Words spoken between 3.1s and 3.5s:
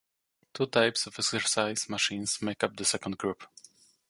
group.